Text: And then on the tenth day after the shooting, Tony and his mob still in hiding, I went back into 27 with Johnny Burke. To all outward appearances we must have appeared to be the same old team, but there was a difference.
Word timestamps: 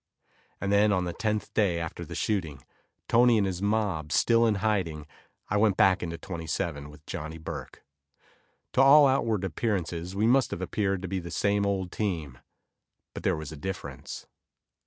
And 0.59 0.71
then 0.71 0.91
on 0.91 1.03
the 1.05 1.13
tenth 1.13 1.53
day 1.53 1.79
after 1.79 2.03
the 2.03 2.15
shooting, 2.15 2.63
Tony 3.07 3.37
and 3.37 3.45
his 3.45 3.61
mob 3.61 4.11
still 4.11 4.47
in 4.47 4.55
hiding, 4.55 5.05
I 5.47 5.57
went 5.57 5.77
back 5.77 6.01
into 6.01 6.17
27 6.17 6.89
with 6.89 7.05
Johnny 7.05 7.37
Burke. 7.37 7.83
To 8.73 8.81
all 8.81 9.05
outward 9.05 9.43
appearances 9.43 10.15
we 10.15 10.25
must 10.25 10.49
have 10.49 10.61
appeared 10.63 11.03
to 11.03 11.07
be 11.07 11.19
the 11.19 11.29
same 11.29 11.67
old 11.67 11.91
team, 11.91 12.39
but 13.13 13.21
there 13.21 13.35
was 13.37 13.51
a 13.51 13.55
difference. 13.55 14.25